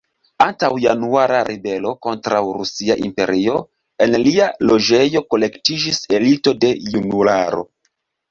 [0.43, 3.59] Antaŭ Januara Ribelo kontraŭ Rusia Imperio
[4.05, 7.63] en lia loĝejo kolektiĝis elito de junularo.